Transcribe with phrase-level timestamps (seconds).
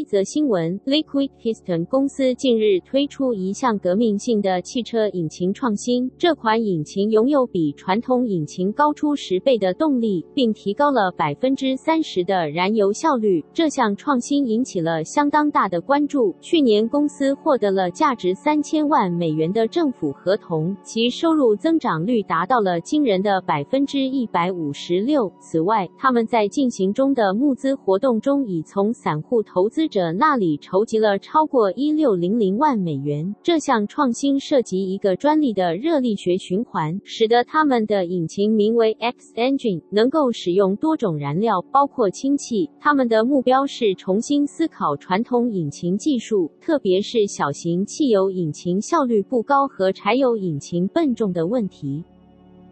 [0.00, 6.10] 一则新闻：Liquid Piston 公司近日推出一项革命性的汽车引擎创新。
[6.16, 13.44] 这款引擎拥有比传统引擎高出十倍的动力，并提高了百分之三十的燃油效率。
[13.52, 16.34] 这项创新引起了相当大的关注。
[16.40, 25.30] 去年，公司获得了价值三千万美元的政府合同，其收入增长率达到了惊人的百分之一百五十六。
[25.38, 33.34] 此外，他们在进行中的募资活动中，已从散户投资者那里筹集了超过一六零零万美元。
[33.42, 42.70] 这项创新涉及一个专利的热力学循环，使得他们的引擎名为 X Engine，能够使用多种燃料，包括氢气。
[42.80, 52.04] 他们的目标是重新思考传统引擎技术，特别是小型汽油引擎效率不高和柴油引擎笨重的问题。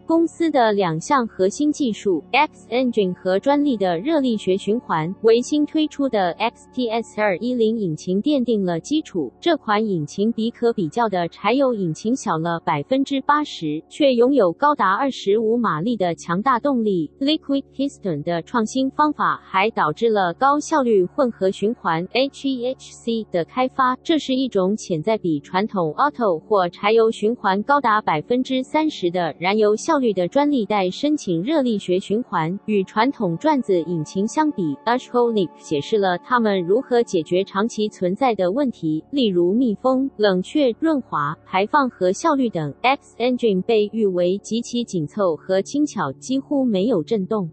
[0.09, 9.31] 公司的两项核心技术 X Engine 和专利的热力学循环，为新推出的 XTS 210引擎奠定了基础。
[9.39, 17.11] 这款引擎比可比较的柴油引擎小了百分之八十，却拥有高达二十五马力的强大动力。
[17.19, 30.09] Liquid Piston 的创新方法还导致了高效率混合循环 HEHC 的开发，这是一种潜在比传统 Auto 或柴油循环高达百分之三十的燃油效绿。
[30.13, 42.73] 的专利带申请热力学循环与传统转子引擎相比，Ashholnik 解释了他们如何解决长期存在的问题，例如密封、冷却、润滑、排放和效率等。
[42.81, 47.49] X Engine 被誉为极其紧凑和轻巧，几乎没有震动。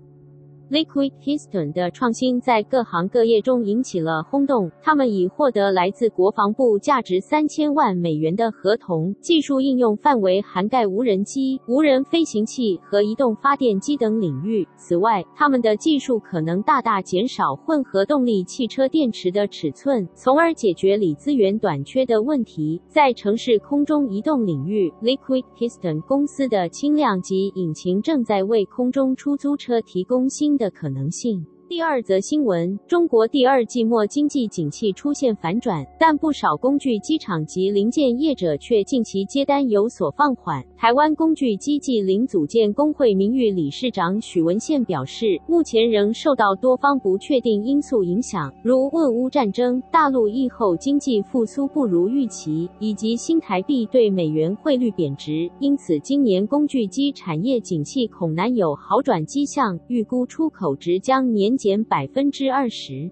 [0.68, 4.68] Liquid Piston 的创新在各行各业中引起了轰动。
[4.82, 14.66] 他们已获得来自国防部价值三千万美元的合同，技术应用范围涵盖无人机、无人飞行器和移动发电机等领域。
[14.76, 22.82] 此外，他们的技术可能大大减少混合动力汽车电池的尺寸，从而解决锂资源短缺的问题。
[22.88, 31.46] 在城市空中移动领域，Liquid Piston 公司的轻量级引擎正在为空中出租车提供新的可能性。
[31.68, 40.64] 第二则新闻：中国第二季末经济景气出现反转，但不少工具机厂及零件业者却近期接单有所放缓。
[40.76, 55.50] 台湾工具机暨零组件工会名誉理事长许文宪表示，目前仍受到多方不确定因素影响，如俄乌战争、大陆疫后经济复苏不如预期，以及新台币对美元汇率贬值。
[55.58, 63.10] 因此，今年工具机产业景气恐难有好转迹象，预估出口值将年减百分之二十。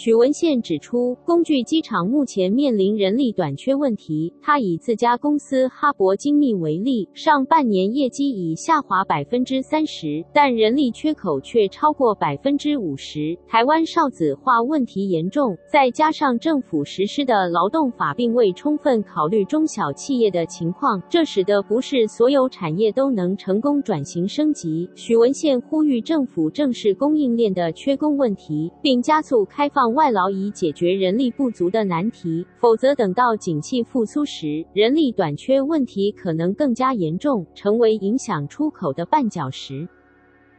[0.00, 4.32] 许文宪指出，工具机厂目前面临人力短缺问题。
[4.40, 13.36] 他以自家公司哈勃精密为例，上半年业绩已下滑百分之三十，但人力缺口却超过百分之五十。
[13.48, 24.88] 台湾少子化问题严重，再加上政府实施的劳动法并未充分考虑中小企业的情况，这使得不是所有产业都能成功转型升级。
[24.94, 39.88] 许文宪呼吁政府正视供应链的缺工问题，并加速开放外劳以解决人力不足的难题，否则等到景气复苏时，人力短缺问题可能更加严重，成为影响出口的绊脚石。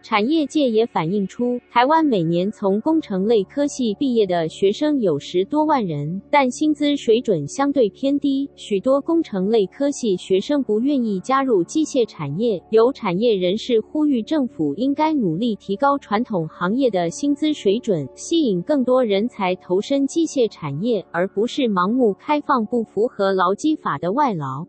[0.02, 12.64] 产业界也反映出，台湾每年从工程类科系毕业的学生有十多万人，但薪资水准相对偏低，许多工程类科系学生不愿意加入机械产业。
[12.72, 24.66] 有产业人士呼吁政府应该努力提高传统行业的薪资水准，吸引更多人才投身机械产业，而不是盲目开放不符合劳基法的外劳。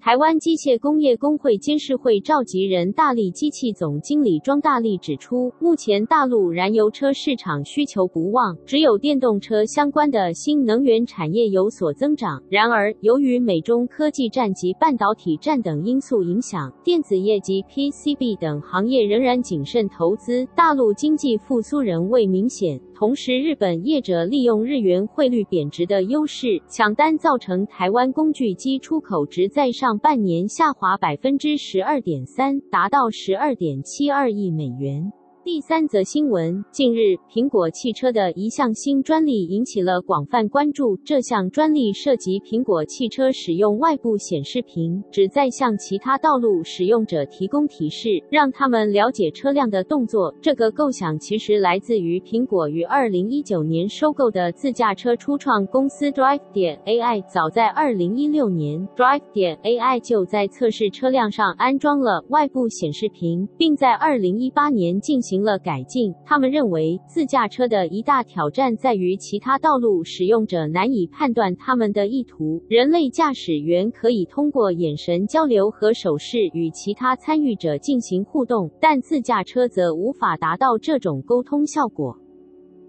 [0.00, 12.40] 台湾机械工业工会监事会召集人大力机器总经理庄大力指出，目前大陆燃油车市场需求不旺，只有电动车相关的新能源产业有所增长。
[12.48, 22.80] 然而，由于美中科技战及半导体战等因素影响，电子业及 PCB 等行业仍然谨慎投资，大陆经济复苏仍未明显。
[22.98, 35.12] 同时，日本业者利用日元汇率贬值的优势抢单，造成台湾工具机出口值在上半年下滑百分之十二点三，达到十二点七二亿美元。
[35.50, 40.94] 第三则新闻，近日，苹果汽车的一项新专利引起了广泛关注。
[40.98, 50.34] 这项专利涉及苹果汽车使用外部显示屏，旨在向其他道路使用者提供提示，让他们了解车辆的动作。
[50.42, 57.24] 这个构想其实来自于苹果于二零一九年收购的自驾车初创公司 Drive 点 AI。
[57.26, 66.12] 早在二零一六年，Drive 点 AI 就在测试车辆上安装了外部显示屏，并在二零一八年进行行了改进。
[66.24, 72.60] 他们认为，自驾车的一大挑战在于其他道路使用者难以判断他们的意图。
[72.68, 82.18] 人类驾驶员可以通过眼神交流和手势与其他参与者进行互动，但自驾车则无法达到这种沟通效果。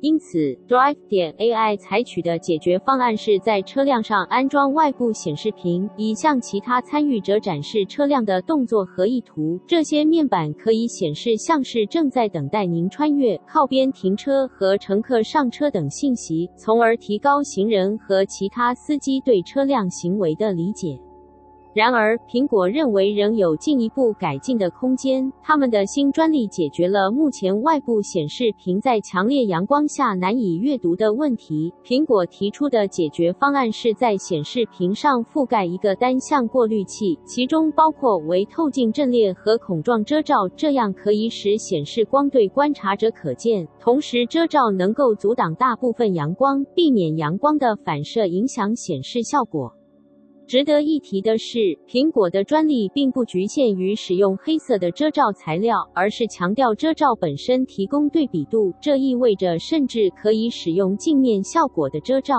[0.02, 0.38] 因此
[0.68, 9.60] ，Drive 点 AI 采取的解决方案是在车辆上安装外部显示屏，以向其他参与者展示车辆的动作和意图。
[9.68, 20.98] 这些面板可以显示像是正在等待您穿越、靠边停车和乘客上车等信息，从而提高行人和其他司机对车辆行为的理解。
[21.72, 25.32] 然而，苹果认为仍有进一步改进的空间。
[25.44, 31.72] 他们的新专利解决了目前外部显示屏在强烈阳光下难以阅读的问题。
[31.86, 49.79] 苹果提出的解决方案是在显示屏上覆盖一个单向过滤器，其中包括为透镜阵列和孔状遮罩，这样可以使显示光对观察者可见，同时遮罩能够阻挡大部分阳光，避免阳光的反射影响显示效果。
[50.50, 62.34] 值得一提的是，苹果的专利并不局限于使用黑色的遮罩材料，而是强调遮罩本身提供对比度，这意味着甚至可以使用镜面效果的遮罩。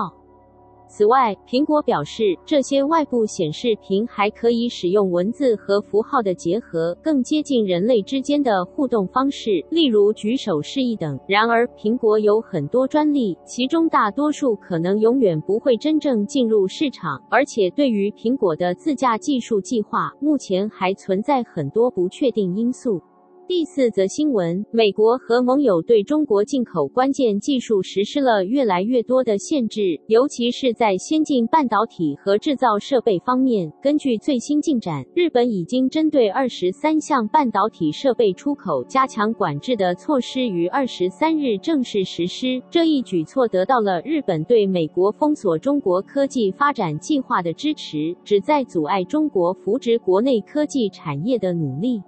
[0.93, 11.17] 此外，苹果表示，这些外部显示屏还可以使用文字和符号的结合，更接近人类之间的互动方式，例如举手示意等。
[11.25, 23.01] 然而，苹果有很多专利，其中大多数可能永远不会真正进入市场，而且对于苹果的自驾技术计划，目前还存在很多不确定因素。
[23.47, 33.69] 第四则新闻：美国和盟友对中国进口关键技术实施了越来越多的限制，尤其是在先进半导体和制造设备方面。
[33.81, 42.61] 根据最新进展，日本已经针对二十三项半导体设备出口加强管制的措施于二十三日正式实施。
[42.69, 52.01] 这一举措得到了日本对美国封锁中国科技发展计划的支持，旨在阻碍中国扶植国内科技产业的努力。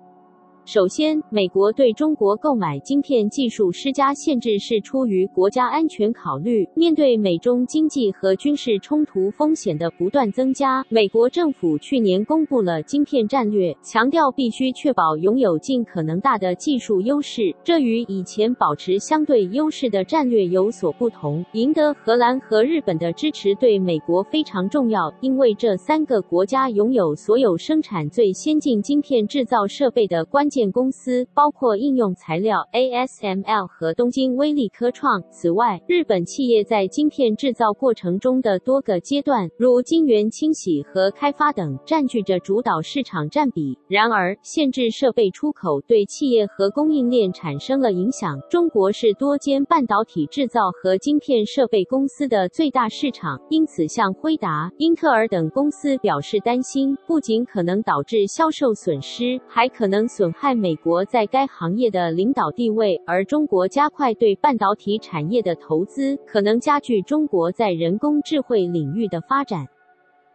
[0.65, 6.65] 首先，美国对中国购买晶片技术施加限制是出于国家安全考虑。
[6.74, 17.54] 面对美中经济和军事冲突风险的不断增加，美国政府去年公布了晶片战略，强调必须确保拥有尽可能大的技术优势。
[17.62, 21.45] 这与以前保持相对优势的战略有所不同。
[21.51, 35.19] 赢得荷兰和日本的支持对美国非常重要，因为这三个国家拥有所有生产最先进晶片制造设备的关建公司包括应用材料 ASML 和东京威力科创。
[35.31, 43.75] 此外，日本企业在晶片制造过程中的多个阶段，如晶圆清洗和开发等，占据着主导市场占比。
[43.88, 48.39] 然而，限制设备出口对企业和供应链产生了影响。
[48.47, 60.42] 中国是多间半导体制造和晶片设备公司的最大市场，因此向辉达、英特尔等公司表示担心，不仅可能导致销售损失，还可能损害。
[60.43, 69.65] 害美国在该行业的领导地位，而中国加快对半导体产业的投资，可能加剧中国在人工智慧领域的发展。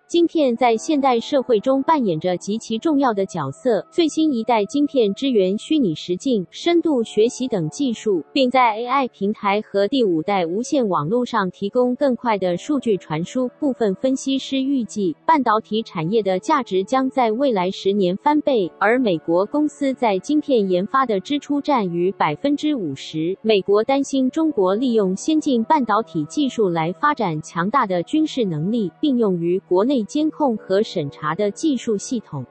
[0.09, 3.87] 晶片在现代社会中扮演着极其重要的角色。
[3.91, 13.51] 最新一代晶片支援虚拟实境、深度学习等技术，并在 AI 平台和第五代无线网络上提供更快的数据传输。
[13.61, 23.37] 部分分析师预计，半导体产业的价值将在未来十年翻倍，而美国公司在晶片研发的支出占逾百分之五十。
[23.43, 29.98] 美国担心中国利用先进半导体技术来发展强大的军事能力，并用于国内。
[30.05, 32.45] 监控和审查的技术系统。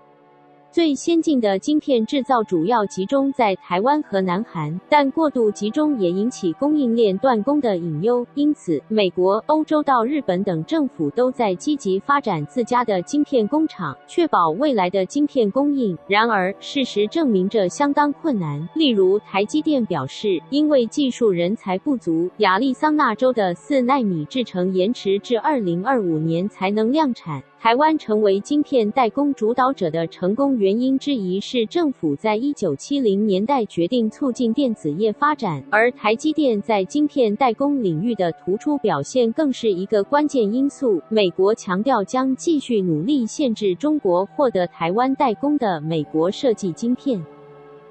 [0.78, 8.24] 最先进的晶片制造主要集中在台湾和南韩，但过度集中也引起供应链断供的隐忧。
[8.36, 15.98] 因此，美国、欧洲到日本等政府都在积极发展自家的晶片工厂，确保未来的晶片供应。
[16.08, 18.70] 然而，事实证明这相当困难。
[18.76, 27.42] 例如，台积电表示，因为技术人才不足，亚利桑那州的四纳米制程延迟至二零二五年才能量产。
[27.68, 41.02] 台湾成为晶片代工主导者的成功原因之一是政府在一九七零年代决定促进电子业发展，而台积电在晶片代工领域的突出表现更是一个关键因素。
[41.10, 47.22] 美国强调将继续努力限制中国获得台湾代工的美国设计晶片。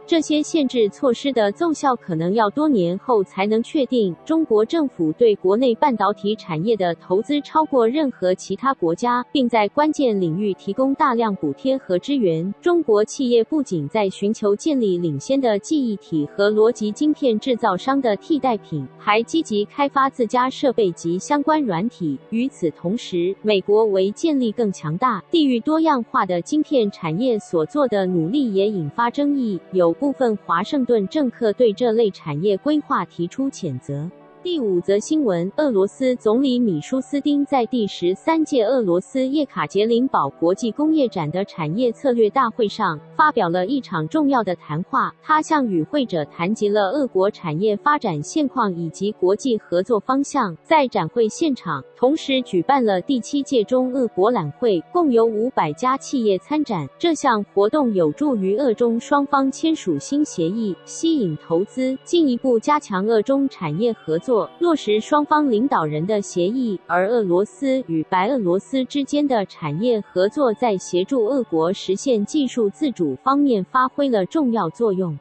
[0.06, 4.14] 这些限制措施的奏效可能要多年后才能确定。
[4.24, 12.54] 中国政府对国内半导体产业的投资超过任何其他国家，并在关键领域提供大量补贴和支援。
[12.62, 22.16] 中国企业不仅在寻求建立领先的记忆体和逻辑晶片制造商的替代品，还积极开发自家设备及相关软体。
[22.30, 29.58] 与此同时，美国为建立更强大、地域多样化的晶片产业所做的努力也引发争议。
[29.72, 34.08] 有部分华盛顿政客对这类产业规划提出谴责。
[34.46, 45.12] 第五则新闻：俄罗斯总理米舒斯丁在第十三届俄罗斯叶卡捷琳堡国际工业展的产业策略大会上发表了一场重要的谈话。
[45.20, 50.56] 他向与会者谈及了俄国产业发展现况以及国际合作方向。
[50.62, 56.88] 在展会现场，同时举办了第七届中俄博览会，共有五百家企业参展。
[56.96, 64.35] 这项活动有助于俄中双方签署新协议，吸引投资，进一步加强俄中产业合作。
[64.58, 75.16] 落实双方领导人的协议，而俄罗斯与白俄罗斯之间的产业合作在协助俄国实现技术自主方面发挥了重要作用。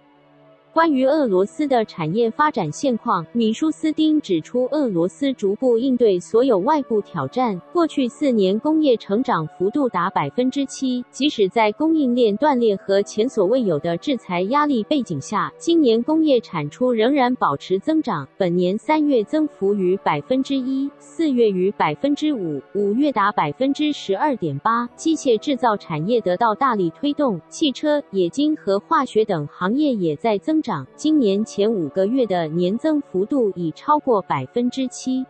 [0.75, 7.57] 关于俄罗斯的产业发展现况，米舒斯丁指出，俄罗斯逐步应对所有外部挑战。
[7.71, 18.27] 过去四年工业成长幅度达百分之七，即使在供应链断裂和前所未有的制裁压力背景下，今年工业产出仍然保持增长。
[18.37, 24.85] 本年三月增幅逾百分之一，四月逾百分之五，五月达百分之十二点八。
[24.97, 30.87] 机械制造产业得到大力推动，汽车、冶金和化学等行业也在增长。
[30.95, 35.23] 今年前五个月的年增幅度已超过百分之七。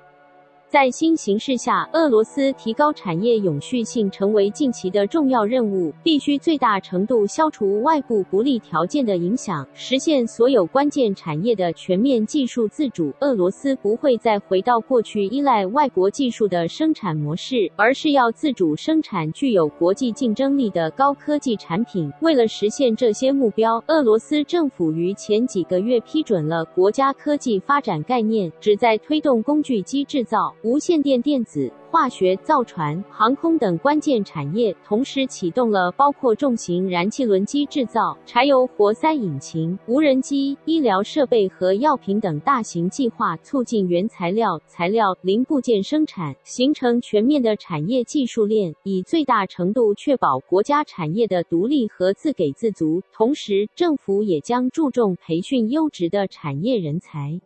[0.68, 13.14] 在新形势下，俄罗斯提高产业永续性成为近期的重要任务，必须最大程度消除外部不利条件的影响，实现所有关键产业的全面技术自主。
[13.22, 22.12] 俄罗斯不会再回到过去依赖外国技术的生产模式，而是要自主生产具有国际竞争力的高科技产品。
[22.22, 30.54] 为了实现这些目标，俄罗斯政府于前几个月批准了国家科技发展概念，旨在推动工具机制造。
[30.66, 53.04] 无线电、电子、化学、造船、航空等关键产业，同时启动了包括重型燃气轮机制造、柴油活塞引擎、无人机、医疗设备和药品等大型计划，促进原材料、材料、零部件生产，形成全面的产业技术链，以最大程度确保国家产业的独立和自给自足。
[53.14, 57.40] 同时，政府也将注重培训优质的产业人才。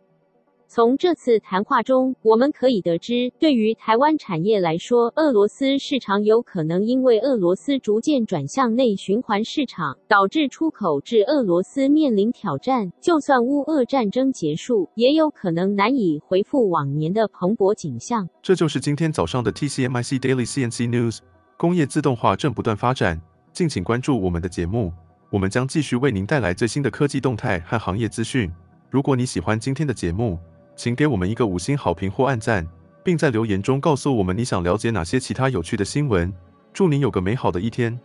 [0.72, 12.92] 从这次谈话中，我们可以得知，对于台湾产业来说，俄罗斯市场有可能因为俄罗斯逐渐转向内循环市场，导致出口至俄罗斯面临挑战。
[13.00, 18.28] 就算乌俄战争结束，也有可能难以恢复往年的蓬勃景象。
[18.40, 21.18] 这就是今天早上的 TCMIC Daily CNC News。
[21.56, 23.20] 工业自动化正不断发展，
[23.52, 24.92] 敬请关注我们的节目，
[25.30, 28.48] 我们将继续为您带来最新的科技动态和行业资讯。
[28.88, 30.38] 如果你喜欢今天的节目，
[30.80, 32.66] 请给我们一个五星好评或按赞，
[33.04, 36.32] 并在留言中告诉我们你想了解哪些其他有趣的新闻。
[36.72, 38.00] 祝您有个美好的一天。